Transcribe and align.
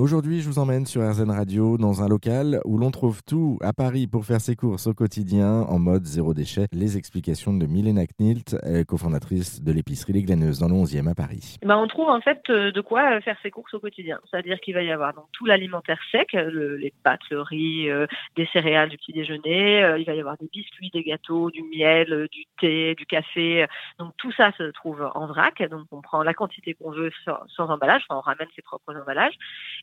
Aujourd'hui, 0.00 0.40
je 0.40 0.48
vous 0.48 0.58
emmène 0.58 0.86
sur 0.86 1.02
RZN 1.02 1.30
Radio 1.30 1.76
dans 1.76 2.02
un 2.02 2.08
local 2.08 2.62
où 2.64 2.78
l'on 2.78 2.90
trouve 2.90 3.22
tout 3.22 3.58
à 3.60 3.74
Paris 3.74 4.06
pour 4.06 4.24
faire 4.24 4.40
ses 4.40 4.56
courses 4.56 4.86
au 4.86 4.94
quotidien 4.94 5.66
en 5.68 5.78
mode 5.78 6.06
zéro 6.06 6.32
déchet. 6.32 6.68
Les 6.72 6.96
explications 6.96 7.52
de 7.52 7.66
Milena 7.66 8.06
Knilt, 8.06 8.56
cofondatrice 8.88 9.62
de 9.62 9.70
l'épicerie 9.70 10.14
Les 10.14 10.22
Glaneuses 10.22 10.58
dans 10.58 10.68
le 10.68 10.74
11e 10.74 11.06
à 11.06 11.14
Paris. 11.14 11.58
Ben, 11.62 11.76
on 11.76 11.86
trouve 11.86 12.08
en 12.08 12.22
fait 12.22 12.40
euh, 12.48 12.72
de 12.72 12.80
quoi 12.80 13.16
euh, 13.16 13.20
faire 13.20 13.36
ses 13.42 13.50
courses 13.50 13.74
au 13.74 13.78
quotidien. 13.78 14.18
C'est-à-dire 14.30 14.58
qu'il 14.60 14.72
va 14.72 14.82
y 14.82 14.90
avoir 14.90 15.12
tout 15.32 15.44
l'alimentaire 15.44 16.00
sec, 16.10 16.32
les 16.32 16.94
pâtes, 17.04 17.28
le 17.30 17.42
riz, 17.42 17.90
euh, 17.90 18.06
des 18.36 18.48
céréales 18.54 18.88
du 18.88 18.96
petit 18.96 19.12
déjeuner. 19.12 19.80
il 19.98 20.06
va 20.06 20.14
y 20.14 20.20
avoir 20.20 20.38
des 20.38 20.48
biscuits, 20.50 20.88
des 20.94 21.02
gâteaux, 21.02 21.50
du 21.50 21.62
miel, 21.62 22.26
du 22.32 22.46
thé, 22.58 22.94
du 22.94 23.04
café. 23.04 23.66
Donc 23.98 24.14
tout 24.16 24.32
ça 24.32 24.50
se 24.56 24.70
trouve 24.70 25.06
en 25.14 25.26
vrac. 25.26 25.62
Donc 25.68 25.88
on 25.90 26.00
prend 26.00 26.22
la 26.22 26.32
quantité 26.32 26.72
qu'on 26.72 26.90
veut 26.90 27.10
sans, 27.26 27.36
sans 27.48 27.68
emballage. 27.68 28.02
Enfin, 28.08 28.18
on 28.18 28.22
ramène 28.22 28.48
ses 28.56 28.62
propres 28.62 28.96
emballages. 28.96 29.36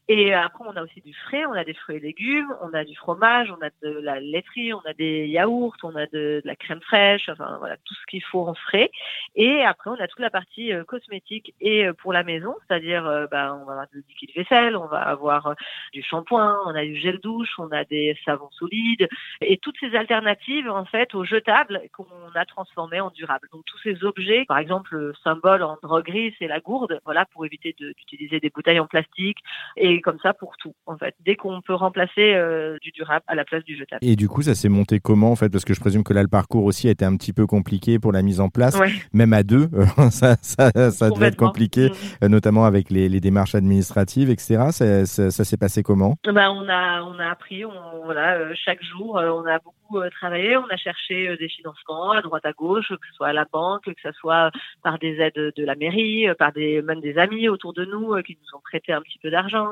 Et 0.10 0.34
après, 0.34 0.64
on 0.66 0.76
a 0.78 0.84
aussi 0.84 1.02
du 1.02 1.14
frais, 1.14 1.46
on 1.46 1.52
a 1.52 1.66
des 1.66 1.74
fruits 1.74 1.98
et 1.98 2.00
légumes, 2.00 2.54
on 2.62 2.74
a 2.74 2.86
du 2.86 2.96
fromage, 2.96 3.52
on 3.52 3.66
a 3.66 3.70
de 3.84 4.00
la 4.00 4.22
laiterie, 4.22 4.74
on 4.74 4.80
a 4.86 4.94
des 4.94 5.28
yaourts, 5.28 5.76
on 5.84 5.96
a 5.98 6.06
de, 6.08 6.42
la 6.46 6.56
crème 6.56 6.80
fraîche, 6.80 7.28
enfin 7.28 7.58
voilà, 7.60 7.76
tout 7.84 7.94
ce 7.94 8.06
qu'il 8.06 8.24
faut 8.24 8.48
en 8.48 8.54
frais. 8.54 8.90
Et 9.36 9.64
après, 9.64 9.90
on 9.90 10.00
a 10.00 10.08
toute 10.08 10.20
la 10.20 10.30
partie 10.30 10.72
euh, 10.72 10.86
cosmétique 10.86 11.54
et 11.60 11.88
euh, 11.88 11.94
pour 11.94 12.14
la 12.14 12.24
maison, 12.24 12.56
c'est-à-dire, 12.68 13.06
euh, 13.06 13.28
bah, 13.30 13.54
on 13.62 13.66
va 13.66 13.74
avoir 13.74 13.88
du 13.88 14.02
liquide 14.08 14.32
vaisselle, 14.34 14.78
on 14.78 14.88
va 14.88 15.02
avoir 15.02 15.56
du 15.92 16.02
shampoing, 16.02 16.58
on 16.66 16.76
a 16.76 16.86
du 16.86 16.96
gel 16.96 17.20
douche, 17.20 17.54
on 17.58 17.70
a 17.72 17.84
des 17.84 18.18
savons 18.24 18.50
solides 18.52 19.10
et 19.42 19.58
toutes 19.58 19.76
ces 19.80 19.94
alternatives 19.94 20.70
en 20.70 20.86
fait 20.86 21.14
aux 21.16 21.26
jetables 21.26 21.82
qu'on 21.92 22.06
a 22.34 22.46
transformées 22.46 23.02
en 23.02 23.10
durables. 23.10 23.50
Donc 23.52 23.66
tous 23.66 23.80
ces 23.80 24.06
objets, 24.06 24.46
par 24.48 24.58
exemple, 24.58 24.96
le 24.96 25.14
symbole 25.22 25.64
en 25.64 25.78
droguerie, 25.84 26.34
c'est 26.40 26.48
la 26.48 26.62
gourde, 26.62 27.02
voilà, 27.04 27.26
pour 27.26 27.46
éviter 27.46 27.76
d'utiliser 27.78 28.40
des 28.40 28.50
bouteilles 28.50 28.80
en 28.80 28.88
plastique 28.88 29.40
et 29.76 29.97
comme 30.02 30.20
ça 30.22 30.34
pour 30.34 30.56
tout, 30.58 30.74
en 30.86 30.98
fait. 30.98 31.16
Dès 31.26 31.36
qu'on 31.36 31.62
peut 31.62 31.74
remplacer 31.74 32.34
euh, 32.34 32.78
du 32.82 32.92
durable 32.92 33.24
à 33.28 33.36
la 33.36 33.46
place 33.46 33.64
du 33.64 33.78
jetable. 33.78 34.00
Et 34.02 34.16
du 34.16 34.28
coup, 34.28 34.42
ça 34.42 34.56
s'est 34.56 34.70
monté 34.70 35.00
comment, 35.00 35.32
en 35.32 35.36
fait? 35.36 35.50
Parce 35.50 35.66
que 35.66 35.74
je 35.74 35.80
présume 35.80 36.04
que 36.04 36.14
là, 36.14 36.22
le 36.22 36.28
parcours 36.28 36.66
aussi 36.66 36.88
a 36.88 36.92
été 36.92 37.06
un 37.06 37.16
petit 37.18 37.34
peu 37.34 37.46
compliqué 37.46 38.00
pour 38.00 38.12
la 38.12 38.22
mise 38.22 38.40
en 38.40 38.50
place. 38.50 38.80
Même 39.14 39.34
à 39.34 39.44
deux, 39.44 39.70
ça, 40.12 40.36
ça, 40.42 40.72
ça 40.92 41.10
devait 41.10 41.28
être 41.28 41.38
compliqué, 41.38 41.90
mm. 41.90 42.26
euh, 42.26 42.28
notamment 42.30 42.66
avec 42.66 42.90
les, 42.90 43.10
les, 43.10 43.20
démarches 43.20 43.56
administratives, 43.56 44.30
etc. 44.30 44.68
Ça, 44.72 45.06
ça, 45.06 45.44
s'est 45.44 45.58
passé 45.58 45.84
comment? 45.84 46.16
Bah, 46.26 46.52
on, 46.52 46.68
a, 46.70 47.02
on 47.04 47.20
a 47.20 47.30
appris, 47.30 47.66
on, 47.66 47.72
voilà, 48.06 48.38
euh, 48.38 48.54
chaque 48.56 48.84
jour, 48.84 49.16
on 49.16 49.46
a 49.46 49.60
beaucoup 49.60 50.02
travaillé, 50.12 50.58
on 50.58 50.68
a 50.70 50.78
cherché 50.78 51.36
des 51.38 51.50
financements 51.50 52.12
à 52.12 52.22
droite 52.22 52.46
à 52.46 52.52
gauche, 52.52 52.90
que 52.90 53.08
ce 53.10 53.16
soit 53.16 53.28
à 53.28 53.34
la 53.34 53.46
banque, 53.52 53.86
que 53.86 54.02
ce 54.04 54.12
soit 54.14 54.52
par 54.84 55.00
des 55.00 55.20
aides 55.20 55.54
de 55.56 55.66
la 55.66 55.76
mairie, 55.76 56.28
par 56.38 56.52
des, 56.52 56.82
même 56.82 57.02
des 57.02 57.18
amis 57.18 57.50
autour 57.50 57.74
de 57.74 57.86
nous 57.86 58.22
qui 58.24 58.38
nous 58.40 58.58
ont 58.58 58.62
prêté 58.62 58.94
un 58.94 59.02
petit 59.02 59.20
peu 59.20 59.30
d'argent. 59.30 59.72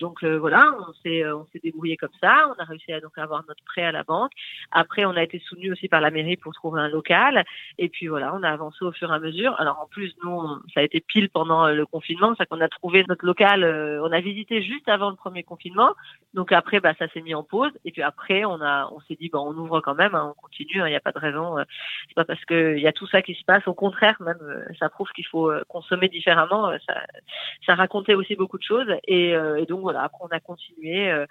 Donc 0.00 0.22
euh, 0.22 0.38
voilà, 0.38 0.72
on 0.88 0.92
s'est 1.02 1.24
euh, 1.24 1.36
on 1.36 1.46
s'est 1.52 1.60
débrouillé 1.62 1.96
comme 1.96 2.10
ça. 2.20 2.48
On 2.48 2.62
a 2.62 2.64
réussi 2.64 2.92
à 2.92 3.00
donc 3.00 3.16
avoir 3.18 3.44
notre 3.48 3.62
prêt 3.64 3.82
à 3.82 3.92
la 3.92 4.02
banque. 4.02 4.32
Après, 4.70 5.04
on 5.04 5.16
a 5.16 5.22
été 5.22 5.38
soutenu 5.40 5.72
aussi 5.72 5.88
par 5.88 6.00
la 6.00 6.10
mairie 6.10 6.36
pour 6.36 6.52
trouver 6.54 6.80
un 6.80 6.88
local. 6.88 7.44
Et 7.78 7.88
puis 7.88 8.08
voilà, 8.08 8.34
on 8.34 8.42
a 8.42 8.50
avancé 8.50 8.84
au 8.84 8.92
fur 8.92 9.10
et 9.10 9.14
à 9.14 9.18
mesure. 9.18 9.54
Alors 9.58 9.80
en 9.80 9.86
plus, 9.86 10.14
nous, 10.24 10.40
ça 10.74 10.80
a 10.80 10.82
été 10.82 11.00
pile 11.00 11.28
pendant 11.30 11.66
euh, 11.66 11.74
le 11.74 11.86
confinement, 11.86 12.34
c'est 12.36 12.46
qu'on 12.46 12.60
a 12.60 12.68
trouvé 12.68 13.04
notre 13.08 13.24
local. 13.24 13.64
on 14.02 14.12
a 14.12 14.20
visité 14.20 14.62
juste 14.62 14.88
avant 14.88 15.10
le 15.10 15.16
premier 15.16 15.42
confinement. 15.42 15.94
Donc 16.34 16.52
après, 16.52 16.80
bah 16.80 16.94
ça 16.98 17.08
s'est 17.08 17.22
mis 17.22 17.34
en 17.34 17.42
pause. 17.42 17.72
Et 17.84 17.92
puis 17.92 18.02
après, 18.02 18.44
on 18.44 18.60
a 18.60 18.90
on 18.92 19.00
s'est 19.00 19.16
dit 19.16 19.28
bon, 19.28 19.40
on 19.40 19.56
ouvre 19.56 19.80
quand 19.80 19.94
même, 19.94 20.14
hein, 20.14 20.34
on 20.36 20.40
continue. 20.40 20.82
Hein, 20.82 20.88
il 20.88 20.90
n'y 20.90 20.96
a 20.96 21.00
pas 21.00 21.12
de 21.12 21.18
raison. 21.18 21.56
c'est 22.08 22.14
pas 22.14 22.24
parce 22.24 22.44
qu'il 22.44 22.78
y 22.78 22.86
a 22.86 22.92
tout 22.92 23.06
ça 23.06 23.22
qui 23.22 23.34
se 23.34 23.44
passe. 23.44 23.66
Au 23.66 23.74
contraire, 23.74 24.16
même 24.20 24.64
ça 24.78 24.88
prouve 24.88 25.10
qu'il 25.12 25.26
faut 25.26 25.52
consommer 25.68 26.08
différemment. 26.08 26.70
Ça 26.86 26.94
ça 27.64 27.74
racontait 27.74 28.14
aussi 28.14 28.36
beaucoup 28.36 28.58
de 28.58 28.62
choses. 28.62 28.88
Et, 29.06 29.34
et 29.56 29.66
donc 29.66 29.80
voilà, 29.80 30.02
après 30.02 30.24
on 30.24 30.34
a 30.34 30.40
continué 30.40 31.10
euh, 31.10 31.26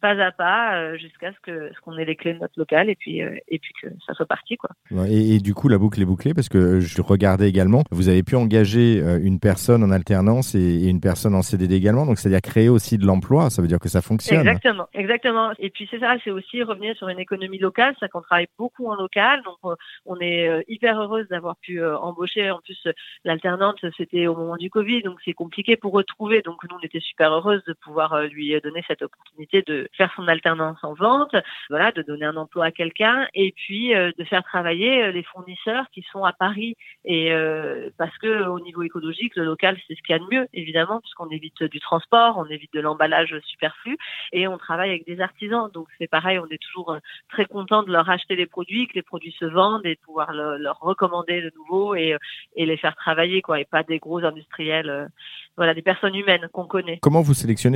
pas 0.00 0.10
à 0.10 0.30
pas 0.30 0.76
euh, 0.76 0.96
jusqu'à 0.96 1.32
ce 1.32 1.40
que 1.40 1.72
ce 1.74 1.80
qu'on 1.80 1.96
ait 1.98 2.04
les 2.04 2.14
clés 2.14 2.32
de 2.32 2.38
notre 2.38 2.56
local 2.56 2.88
et 2.88 2.94
puis 2.94 3.20
euh, 3.20 3.36
et 3.48 3.58
puis 3.58 3.72
que 3.82 3.88
ça 4.06 4.14
soit 4.14 4.26
parti 4.26 4.56
quoi. 4.56 4.70
Et, 5.08 5.40
du 5.40 5.54
coup 5.54 5.68
la 5.68 5.78
boucle 5.78 6.00
est 6.00 6.04
bouclée 6.04 6.34
parce 6.34 6.48
que 6.48 6.78
je 6.78 7.02
regardais 7.02 7.48
également, 7.48 7.82
vous 7.90 8.08
avez 8.08 8.22
pu 8.22 8.36
engager 8.36 8.98
une 9.22 9.40
personne 9.40 9.82
en 9.82 9.90
alternance 9.90 10.54
et, 10.54 10.88
une 10.88 11.00
personne 11.00 11.34
en 11.34 11.42
CDD 11.42 11.74
également, 11.74 12.06
donc 12.06 12.18
c'est-à-dire 12.18 12.40
créer 12.40 12.68
aussi 12.68 12.96
de 12.96 13.06
l'emploi, 13.06 13.50
ça 13.50 13.60
veut 13.60 13.68
dire 13.68 13.80
que 13.80 13.88
ça 13.88 14.00
fonctionne. 14.00 14.40
Exactement, 14.40 14.86
exactement. 14.94 15.50
Et 15.58 15.70
puis 15.70 15.88
c'est 15.90 15.98
ça, 15.98 16.16
c'est 16.22 16.30
aussi 16.30 16.62
revenir 16.62 16.96
sur 16.96 17.08
une 17.08 17.18
économie 17.18 17.58
locale, 17.58 17.94
ça 17.98 18.08
qu'on 18.08 18.20
travaille 18.20 18.48
beaucoup 18.56 18.86
en 18.86 18.94
local, 18.94 19.42
donc 19.44 19.76
on 20.06 20.20
est 20.20 20.64
hyper 20.68 21.00
heureuse 21.00 21.26
d'avoir 21.28 21.56
pu 21.56 21.84
embaucher. 21.84 22.50
En 22.50 22.60
plus 22.60 22.86
l'alternante 23.24 23.84
c'était 23.96 24.26
au 24.26 24.36
moment 24.36 24.56
du 24.56 24.70
Covid, 24.70 25.02
donc 25.02 25.18
c'est 25.24 25.32
compliqué 25.32 25.76
pour 25.76 25.92
retrouver, 25.92 26.42
donc 26.42 26.56
nous 26.68 26.76
on 26.76 26.84
était 26.84 27.00
super 27.00 27.32
heureuses 27.32 27.62
de 27.68 27.74
pouvoir 27.74 28.22
lui 28.22 28.58
donner 28.60 28.82
cette 28.88 29.02
opportunité 29.02 29.62
de 29.62 29.88
faire 29.96 30.12
son 30.16 30.26
alternance 30.26 30.78
en 30.82 30.94
vente, 30.94 31.34
voilà, 31.70 31.92
de 31.92 32.02
donner 32.02 32.24
un 32.24 32.36
emploi 32.36 32.66
à 32.66 32.70
quelqu'un 32.72 33.28
et 33.34 33.52
puis 33.52 33.94
euh, 33.94 34.10
de 34.18 34.24
faire 34.24 34.42
travailler 34.42 35.02
euh, 35.02 35.12
les 35.12 35.22
fournisseurs 35.22 35.86
qui 35.92 36.04
sont 36.10 36.24
à 36.24 36.32
Paris 36.32 36.76
et 37.04 37.32
euh, 37.32 37.90
parce 37.98 38.16
que 38.18 38.46
au 38.46 38.60
niveau 38.60 38.82
écologique, 38.82 39.36
le 39.36 39.44
local 39.44 39.76
c'est 39.86 39.94
ce 39.94 40.02
qu'il 40.02 40.14
y 40.14 40.16
a 40.16 40.18
de 40.18 40.26
mieux 40.30 40.48
évidemment 40.52 41.00
puisqu'on 41.00 41.28
évite 41.30 41.62
du 41.64 41.80
transport, 41.80 42.36
on 42.38 42.46
évite 42.46 42.72
de 42.72 42.80
l'emballage 42.80 43.34
superflu 43.44 43.96
et 44.32 44.48
on 44.48 44.58
travaille 44.58 44.90
avec 44.90 45.06
des 45.06 45.20
artisans 45.20 45.70
donc 45.72 45.88
c'est 45.98 46.08
pareil, 46.08 46.38
on 46.38 46.46
est 46.46 46.62
toujours 46.62 46.96
très 47.28 47.44
content 47.44 47.82
de 47.82 47.92
leur 47.92 48.08
acheter 48.08 48.36
les 48.36 48.46
produits, 48.46 48.88
que 48.88 48.94
les 48.94 49.02
produits 49.02 49.34
se 49.38 49.44
vendent 49.44 49.86
et 49.86 49.94
de 49.94 50.00
pouvoir 50.00 50.32
leur 50.32 50.78
recommander 50.80 51.42
de 51.42 51.52
nouveau 51.56 51.94
et, 51.94 52.16
les 52.56 52.76
faire 52.76 52.96
travailler 52.96 53.40
quoi 53.40 53.60
et 53.60 53.64
pas 53.64 53.82
des 53.82 53.98
gros 53.98 54.22
industriels, 54.24 55.08
voilà 55.56 55.74
des 55.74 55.82
personnes 55.82 56.14
humaines 56.14 56.48
qu'on 56.52 56.66
connaît. 56.66 56.98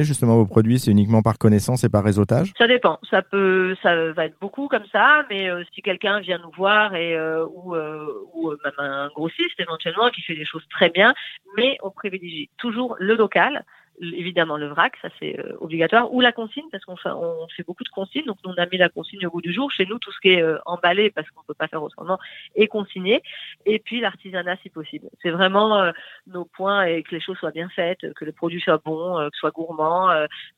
Justement 0.02 0.36
vos 0.36 0.46
produits 0.46 0.78
C'est 0.78 0.90
uniquement 0.90 1.22
par 1.22 1.38
connaissance 1.38 1.84
et 1.84 1.88
par 1.88 2.04
réseautage? 2.04 2.52
Ça 2.58 2.66
dépend. 2.66 2.98
Ça 3.10 3.22
peut, 3.22 3.76
ça 3.82 4.12
va 4.12 4.26
être 4.26 4.38
beaucoup 4.40 4.68
comme 4.68 4.86
ça, 4.90 5.24
mais 5.30 5.50
euh, 5.50 5.62
si 5.74 5.82
quelqu'un 5.82 6.20
vient 6.20 6.38
nous 6.38 6.52
voir 6.56 6.94
et 6.94 7.16
euh, 7.16 7.44
ou, 7.46 7.74
euh, 7.74 8.06
ou 8.34 8.50
même 8.50 8.72
un 8.78 9.08
grossiste 9.08 9.58
éventuellement 9.58 10.10
qui 10.10 10.22
fait 10.22 10.34
des 10.34 10.44
choses 10.44 10.66
très 10.70 10.90
bien, 10.90 11.14
mais 11.56 11.78
on 11.82 11.90
privilégie 11.90 12.48
toujours 12.58 12.96
le 12.98 13.14
local 13.14 13.64
évidemment 14.02 14.56
le 14.56 14.66
vrac, 14.66 14.94
ça 15.00 15.08
c'est 15.18 15.38
euh, 15.38 15.56
obligatoire, 15.60 16.12
ou 16.12 16.20
la 16.20 16.32
consigne, 16.32 16.64
parce 16.70 16.84
qu'on 16.84 16.96
fait, 16.96 17.10
on 17.10 17.46
fait 17.48 17.62
beaucoup 17.62 17.84
de 17.84 17.88
consignes, 17.88 18.24
donc 18.26 18.38
on 18.44 18.54
a 18.54 18.66
mis 18.66 18.78
la 18.78 18.88
consigne 18.88 19.26
au 19.26 19.30
bout 19.30 19.40
du 19.40 19.52
jour. 19.52 19.70
Chez 19.70 19.86
nous, 19.86 19.98
tout 19.98 20.10
ce 20.12 20.20
qui 20.20 20.30
est 20.30 20.42
euh, 20.42 20.58
emballé, 20.66 21.10
parce 21.10 21.28
qu'on 21.30 21.42
peut 21.44 21.54
pas 21.54 21.68
faire 21.68 21.82
autrement, 21.82 22.18
est 22.54 22.66
consigné. 22.66 23.22
Et 23.66 23.78
puis 23.78 24.00
l'artisanat 24.00 24.56
si 24.62 24.70
possible. 24.70 25.08
C'est 25.22 25.30
vraiment 25.30 25.78
euh, 25.78 25.92
nos 26.26 26.44
points 26.44 26.84
et 26.84 27.02
que 27.02 27.14
les 27.14 27.20
choses 27.20 27.36
soient 27.38 27.52
bien 27.52 27.68
faites, 27.68 28.12
que 28.14 28.24
le 28.24 28.32
produit 28.32 28.60
soit 28.60 28.82
bon, 28.84 29.16
que 29.30 29.36
soit 29.36 29.50
gourmand, 29.50 30.08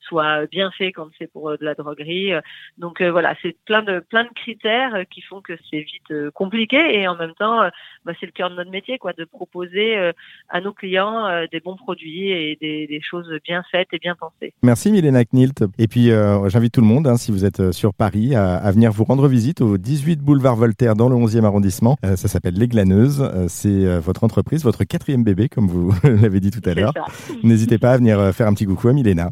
soit 0.01 0.45
bien 0.47 0.71
fait 0.71 0.91
quand 0.91 1.09
c'est 1.17 1.31
pour 1.31 1.51
de 1.51 1.63
la 1.63 1.75
droguerie. 1.75 2.33
Donc 2.77 3.01
voilà, 3.01 3.35
c'est 3.41 3.55
plein 3.65 3.83
de 3.83 3.99
plein 3.99 4.23
de 4.23 4.29
critères 4.29 5.03
qui 5.09 5.21
font 5.21 5.41
que 5.41 5.53
c'est 5.69 5.81
vite 5.81 6.31
compliqué 6.31 6.99
et 6.99 7.07
en 7.07 7.15
même 7.15 7.33
temps, 7.35 7.69
bah, 8.03 8.13
c'est 8.19 8.25
le 8.25 8.31
cœur 8.31 8.49
de 8.49 8.55
notre 8.55 8.71
métier, 8.71 8.97
quoi, 8.97 9.13
de 9.13 9.25
proposer 9.25 10.11
à 10.49 10.61
nos 10.61 10.73
clients 10.73 11.45
des 11.51 11.59
bons 11.59 11.75
produits 11.75 12.31
et 12.31 12.55
des, 12.57 12.87
des 12.87 13.01
choses 13.01 13.34
bien 13.43 13.63
faites 13.71 13.87
et 13.91 13.99
bien 13.99 14.15
pensées. 14.15 14.53
Merci 14.63 14.91
Milena 14.91 15.23
Knilt. 15.25 15.63
Et 15.77 15.87
puis 15.87 16.11
euh, 16.11 16.47
j'invite 16.49 16.73
tout 16.73 16.81
le 16.81 16.87
monde, 16.87 17.07
hein, 17.07 17.17
si 17.17 17.31
vous 17.31 17.45
êtes 17.45 17.59
euh, 17.59 17.71
sur 17.71 17.93
Paris, 17.93 18.35
à, 18.35 18.71
venir 18.71 18.91
vous 18.91 19.03
rendre 19.03 19.27
visite 19.27 19.61
au 19.61 19.77
18 19.77 20.21
boulevard 20.21 20.55
Voltaire 20.55 20.95
dans 20.95 21.09
le 21.09 21.15
11e 21.15 21.43
arrondissement. 21.43 21.97
Euh, 22.05 22.15
ça 22.15 22.27
s'appelle 22.27 22.55
Les 22.55 22.67
Glaneuses. 22.67 23.29
c'est 23.47 23.99
votre 23.99 24.23
entreprise, 24.23 24.63
votre 24.63 24.83
quatrième 24.83 25.23
bébé, 25.23 25.49
comme 25.49 25.67
vous 25.67 25.93
l'avez 26.03 26.39
dit 26.39 26.51
tout 26.51 26.67
à 26.67 26.73
l'heure. 26.73 26.93
N'hésitez 27.43 27.77
pas 27.77 27.91
à 27.91 27.97
venir 27.97 28.33
faire 28.33 28.47
un 28.47 28.53
petit 28.53 28.65
coucou 28.65 28.89
à 28.89 28.93
Milena. 28.93 29.29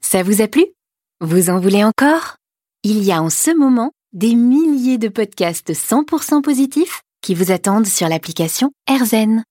Ça 0.00 0.22
vous 0.22 0.42
a 0.42 0.48
plu? 0.48 0.64
Vous 1.20 1.50
en 1.50 1.60
voulez 1.60 1.84
encore? 1.84 2.36
Il 2.84 3.02
y 3.02 3.12
a 3.12 3.22
en 3.22 3.30
ce 3.30 3.56
moment 3.56 3.90
des 4.12 4.34
milliers 4.34 4.98
de 4.98 5.08
podcasts 5.08 5.72
100% 5.72 6.42
positifs 6.42 7.02
qui 7.20 7.34
vous 7.34 7.50
attendent 7.50 7.86
sur 7.86 8.08
l'application 8.08 8.70
AirZen. 8.88 9.42